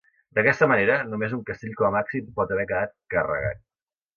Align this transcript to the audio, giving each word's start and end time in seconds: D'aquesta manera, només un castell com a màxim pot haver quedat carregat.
D'aquesta 0.37 0.67
manera, 0.71 0.95
només 1.11 1.35
un 1.37 1.43
castell 1.49 1.77
com 1.81 1.91
a 1.91 1.93
màxim 1.99 2.33
pot 2.41 2.55
haver 2.57 2.69
quedat 2.73 2.99
carregat. 3.17 3.63